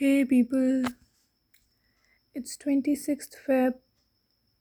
[0.00, 0.82] Hey people,
[2.34, 3.72] it's 26th Feb,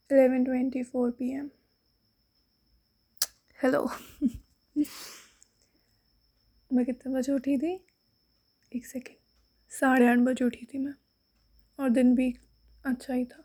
[0.09, 1.49] 11:24 p.m.
[3.63, 3.81] Hello
[6.73, 7.85] मैं कितने बजे उठी थी?
[8.75, 9.17] एक सेकेंड
[9.69, 10.93] साढ़े आठ बजे उठी थी मैं।
[11.79, 12.35] और दिन भी
[12.85, 13.43] अच्छा ही था।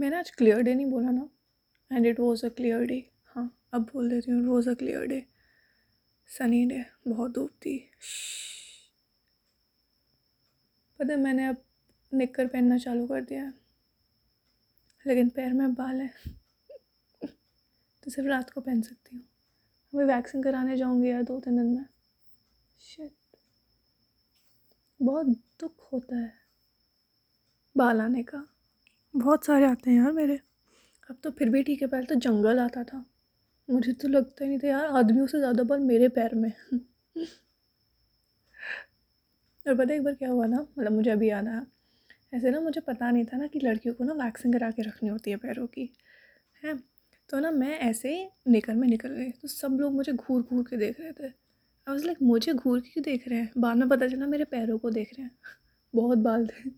[0.00, 1.28] मैंने आज क्लियर डे नहीं बोला ना।
[1.92, 5.24] And it was a clear day हाँ अब बोल देती हूँ रोज़ a clear day
[6.28, 7.90] sunny day बहुत धूप थी।
[11.00, 11.56] पता है, मैंने अब
[12.12, 13.52] निक्कर पहनना चालू कर दिया है।
[15.06, 16.10] लेकिन पैर में बाल है।
[18.02, 19.24] तो सिर्फ़ रात को पहन सकती हूँ।
[19.92, 21.84] अभी वैक्सिंग कराने जाऊँगी यार दो तीन दिन में।
[22.80, 23.12] शिट
[25.00, 25.26] बहुत
[25.60, 26.32] दुख होता है
[27.76, 28.42] बाल आने का।
[29.14, 30.40] बहुत सारे आते हैं यार मेरे।
[31.10, 33.04] अब तो फिर भी ठीक है, पहले तो जंगल आता था।
[33.68, 36.52] मुझे तो लगता ही नहीं था यार आदमियों से ज़्यादा बाल मेरे पैर में
[39.66, 41.66] और पता एक बार क्या हुआ ना मतलब मुझे अभी याद आया।
[42.34, 45.08] ऐसे ना मुझे पता नहीं था ना कि लड़कियों को ना वैक्सिंग करा के रखनी
[45.08, 45.92] होती है पैरों की,
[46.64, 46.78] है?
[47.28, 50.64] तो ना मैं ऐसे ही निकल में निकल गई। तो सब लोग मुझे घूर घूर
[50.64, 53.52] के देख रहे थे। आई वॉज़ लाइक मुझे घूर के देख रहे हैं?
[53.58, 55.38] बाद में पता चला मेरे पैरों को देख रहे हैं।
[55.94, 56.70] बहुत बाल थे।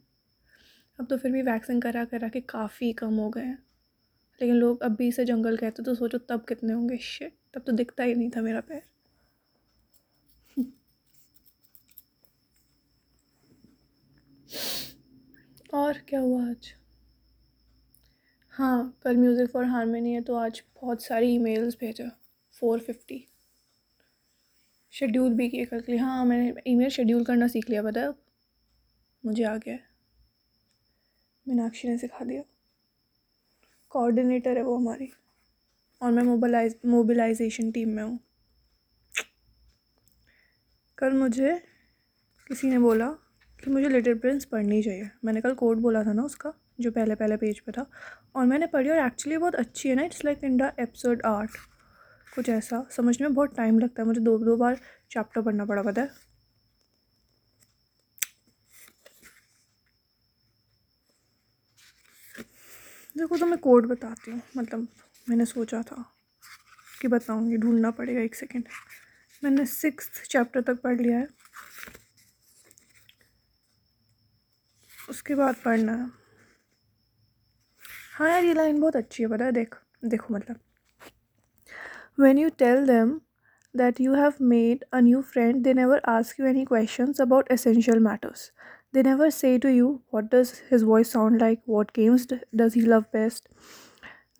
[1.00, 3.58] अब तो फिर भी वैक्सिंग करा करा के काफ़ी कम हो गए हैं।
[4.40, 7.72] लेकिन लोग अब भी इसे जंगल कहते तो सोचो तब कितने होंगे। शिट तब तो
[7.72, 8.82] दिखता ही नहीं था मेरा पैर।
[15.88, 16.72] और क्या हुआ आज?
[18.54, 22.08] हाँ कल म्यूज़िक फॉर हारमोनी है तो आज बहुत सारी ईमेल्स भेजा
[22.54, 23.24] फोर फिफ्टी
[24.92, 28.12] शेड्यूल भी किए कल के लिए। हाँ मैंने ईमेल शेड्यूल करना सीख लिया, पता है?
[29.24, 29.86] मुझे आ गया है।
[31.46, 32.42] मीनाक्षी ने सिखा दिया।
[33.90, 35.10] कोऑर्डिनेटर है वो हमारी।
[36.00, 38.18] और मैं मोबिलाइज मोबिलाइजेशन टीम में हूँ।
[40.98, 41.56] कल मुझे
[42.46, 43.10] किसी ने बोला
[43.60, 47.14] कि मुझे लिटिल प्रिंस पढ़नी चाहिए। मैंने कल कोड बोला था ना उसका, जो पहले
[47.14, 47.86] पहले पेज पे था।
[48.36, 51.56] और मैंने पढ़ी और एक्चुअली बहुत अच्छी है ना it's like in the episode art
[52.28, 54.78] कुछ ऐसा समझने में बहुत टाइम लगता है मुझे दो दो बार
[55.10, 56.08] चैप्टर पढ़ना पड़ा, पता है?
[63.16, 64.86] देखो तो मैं कोड बताती हूँ मतलब
[65.26, 66.04] मैंने सोचा था
[67.00, 68.64] कि बताऊँगी, ढूंढना पड़ेगा एक सेकेंड
[69.42, 71.26] मैंने सिक्स चैप्टर तक पढ़ लिया है।
[75.10, 75.94] उसके बाद पढ़ना।
[78.12, 79.52] हाँ यार, ये लाइन बहुत अच्छी है, पता है?
[79.52, 79.74] देख,
[80.04, 80.58] देखो मतलब।
[82.20, 83.10] When you tell them
[83.74, 87.98] that you have made a new friend they never ask you any question about essential
[88.00, 88.50] matters
[88.94, 92.80] they never say to you what does his voice sound like what games does he
[92.82, 93.48] love best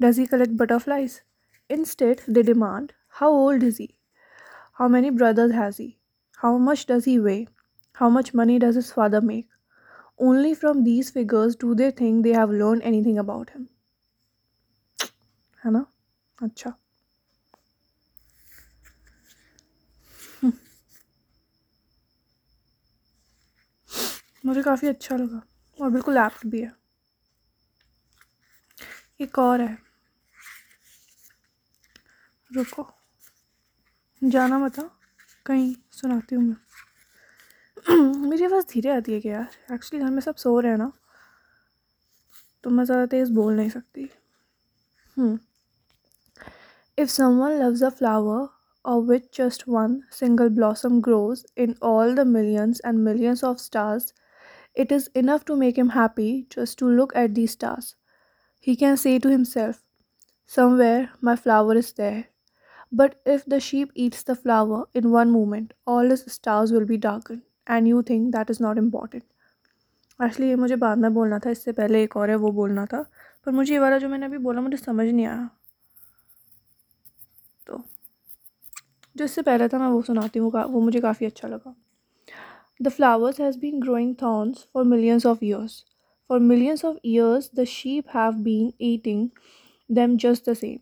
[0.03, 1.21] does he collect butterflies
[1.85, 3.89] instead they demand how old is he
[4.75, 5.95] how many brothers has he
[6.39, 7.37] how much does he weigh
[7.97, 9.49] how much money does his father make
[10.19, 13.69] only from these figures do they think they have learned anything about him.
[15.65, 15.85] है ना
[16.39, 16.73] अच्छा
[24.47, 25.41] मुझे काफ़ी अच्छा लगा
[25.79, 26.73] और बिल्कुल apt भी है
[29.21, 29.77] एक और है
[32.51, 32.87] रुको
[34.23, 34.83] जाना बता
[35.47, 36.57] कहीं सुनाती हूँ मैं
[38.31, 40.91] मेरी आवाज़ धीरे आती है क्या यार। एक्चुअली घर में सब सो रहे हैं ना।
[42.65, 44.09] तो मैं ज़्यादा तेज़ बोल नहीं सकती।
[46.99, 48.47] If someone loves a flower
[48.85, 54.13] or which just one single blossom grows in all the millions and millions of stars
[54.77, 57.95] it is enough to make him happy just to look at the stars
[58.67, 59.83] he can say to himself
[60.51, 62.25] somewhere my flower is there
[62.95, 66.97] but if the sheep eats the flower in one moment all the stars will be
[66.97, 69.23] darken and you think that is not important
[70.21, 73.03] actually ये मुझे बाद में बोलना था, इससे पहले एक और है, वो बोलना था।
[73.47, 75.49] पर मुझे ये वाला जो मैंने अभी बोला, मुझे समझ नहीं आया।
[77.67, 77.83] तो
[79.17, 81.75] जो इससे पहले था, मैं वो सुनाती हूँ, वो मुझे काफ़ी अच्छा लगा।
[82.83, 85.85] The flowers has been growing thorns for millions of years
[86.31, 89.29] for millions of years the sheep have been eating
[89.91, 90.79] them just the same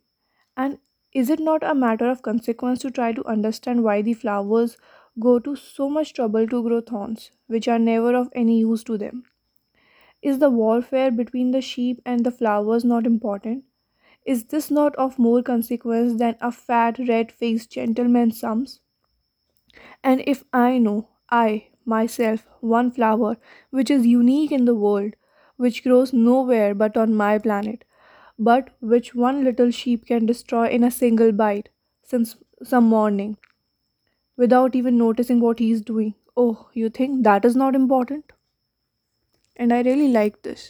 [0.56, 0.76] and
[1.14, 4.76] is it not a matter of consequence to try to understand why the flowers
[5.18, 8.98] go to so much trouble to grow thorns, which are never of any use to
[8.98, 9.24] them?
[10.20, 13.64] Is the warfare between the sheep and the flowers not important?
[14.26, 18.80] Is this not of more consequence than a fat, red faced gentleman's sums?
[20.02, 23.36] And if I know, I, myself, one flower
[23.70, 25.14] which is unique in the world,
[25.56, 27.84] which grows nowhere but on my planet,
[28.38, 31.68] but which one little sheep can destroy in a single bite,
[32.02, 33.36] since some morning,
[34.38, 36.14] without even noticing what he is doing.
[36.36, 38.32] Oh, you think that is not important?
[39.58, 40.64] And I really like this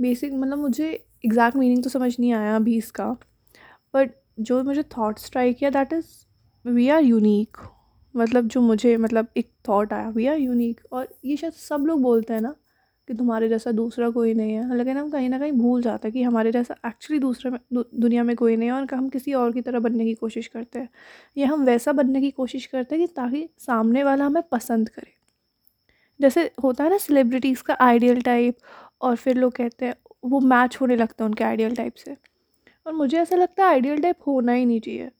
[0.00, 0.88] basic मतलब मुझे
[1.24, 3.06] exact meaning तो समझ नहीं आया अभी इसका
[3.94, 4.10] but
[4.40, 6.06] जो मुझे थाट स्ट्राइक किया that is
[6.64, 7.56] we are unique
[8.14, 12.02] मतलब जो मुझे मतलब एक थॉट आया वी आर यूनिक और ये शायद सब लोग
[12.02, 12.54] बोलते हैं ना
[13.08, 16.12] कि तुम्हारे जैसा दूसरा कोई नहीं है। लेकिन हम कहीं ना कहीं भूल जाते हैं
[16.12, 19.34] कि हमारे जैसा एक्चुअली दूसरे में दु, दुनिया में कोई नहीं है और हम किसी
[19.34, 20.88] और की तरह बनने की कोशिश करते हैं।
[21.36, 25.12] या हम वैसा बनने की कोशिश करते हैं कि ताकि सामने वाला हमें पसंद करे।
[26.20, 28.56] जैसे होता है ना सेलिब्रिटीज़ का आइडियल टाइप
[29.02, 29.94] और फिर लोग कहते हैं
[30.24, 32.16] वो मैच होने लगता है उनके आइडियल टाइप से।
[32.86, 35.10] और मुझे ऐसा लगता है आइडियल टाइप होना ही नहीं चाहिए।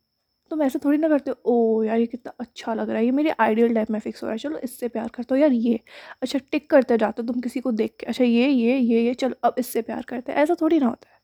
[0.50, 3.10] तुम ऐसे थोड़ी ना करते हो ओ यार, ये कितना अच्छा लग रहा है, ये
[3.12, 5.80] मेरे आइडियल टाइप में फिक्स हो रहा है, चलो इससे प्यार करते हो, यार ये
[6.22, 9.14] अच्छा टिक करते जाते हो तुम किसी को देख के अच्छा ये ये ये ये,
[9.14, 11.16] चलो अब इससे प्यार करते हैं। ऐसा थोड़ी ना होता है।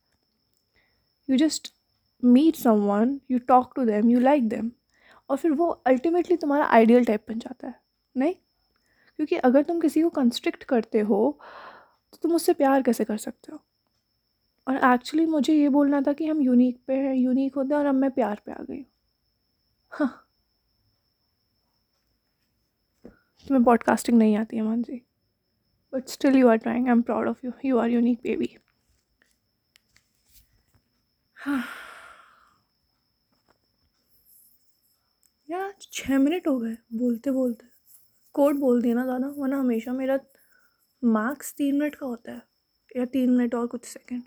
[1.29, 1.73] You just
[2.23, 2.57] meet
[2.87, 4.71] someone you talk to them you like them
[5.31, 7.75] और फिर वो अल्टीमेटली तुम्हारा आइडियल टाइप बन जाता है,
[8.17, 8.35] नहीं?
[9.19, 11.39] क्योंकि अगर तुम किसी को कंस्ट्रिक्ट करते हो
[12.13, 13.59] तो तुम उससे प्यार कैसे कर सकते हो?
[14.67, 17.87] और एक्चुअली मुझे ये बोलना था कि हम यूनिक पे हैं यूनिक होते हैं और
[17.87, 18.85] अब मैं प्यार पे आ गई
[19.95, 20.09] हूँ।
[23.47, 25.01] तुम्हें पॉडकास्टिंग नहीं आती है, मान जी।
[25.93, 28.57] But still you are trying I am proud of you you are unique baby
[31.37, 31.63] हाँ।
[35.49, 37.67] यार छः मिनट हो गए। बोलते बोलते।
[38.35, 40.19] कोड बोल दिया ना ज़्यादा, वरना हमेशा मेरा
[41.03, 42.43] मार्क्स तीन मिनट का होता है।
[42.97, 44.23] या तीन मिनट और कुछ सेकंड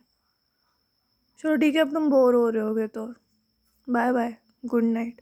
[1.40, 3.06] चलो ठीक है, अब तुम बोर हो रहे होगे तो।
[3.88, 4.36] Bye bye
[4.66, 5.22] good night